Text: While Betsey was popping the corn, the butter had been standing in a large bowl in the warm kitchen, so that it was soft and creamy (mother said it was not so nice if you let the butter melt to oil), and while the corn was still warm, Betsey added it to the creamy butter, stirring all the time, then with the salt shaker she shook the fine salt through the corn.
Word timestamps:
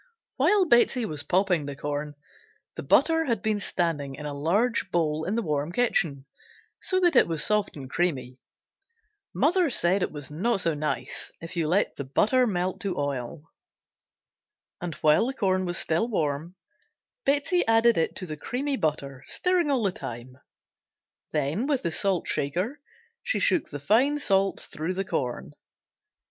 While 0.37 0.65
Betsey 0.65 1.05
was 1.05 1.21
popping 1.21 1.67
the 1.67 1.75
corn, 1.75 2.15
the 2.73 2.81
butter 2.81 3.25
had 3.25 3.43
been 3.43 3.59
standing 3.59 4.15
in 4.15 4.25
a 4.25 4.33
large 4.33 4.89
bowl 4.89 5.25
in 5.25 5.35
the 5.35 5.43
warm 5.43 5.71
kitchen, 5.71 6.25
so 6.81 6.99
that 6.99 7.15
it 7.15 7.27
was 7.27 7.43
soft 7.43 7.75
and 7.75 7.87
creamy 7.87 8.41
(mother 9.31 9.69
said 9.69 10.01
it 10.01 10.11
was 10.11 10.31
not 10.31 10.61
so 10.61 10.73
nice 10.73 11.31
if 11.39 11.55
you 11.55 11.67
let 11.67 11.97
the 11.97 12.03
butter 12.03 12.47
melt 12.47 12.81
to 12.81 12.97
oil), 12.97 13.43
and 14.81 14.95
while 15.01 15.27
the 15.27 15.35
corn 15.35 15.65
was 15.65 15.77
still 15.77 16.07
warm, 16.07 16.55
Betsey 17.23 17.63
added 17.67 17.95
it 17.95 18.15
to 18.15 18.25
the 18.25 18.35
creamy 18.37 18.77
butter, 18.77 19.23
stirring 19.27 19.69
all 19.69 19.83
the 19.83 19.91
time, 19.91 20.39
then 21.31 21.67
with 21.67 21.83
the 21.83 21.91
salt 21.91 22.27
shaker 22.27 22.79
she 23.21 23.37
shook 23.37 23.69
the 23.69 23.77
fine 23.77 24.17
salt 24.17 24.61
through 24.61 24.95
the 24.95 25.05
corn. 25.05 25.53